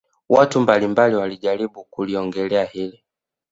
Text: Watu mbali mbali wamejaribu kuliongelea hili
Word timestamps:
Watu 0.29 0.59
mbali 0.61 0.87
mbali 0.87 1.15
wamejaribu 1.15 1.83
kuliongelea 1.83 2.65
hili 2.65 3.03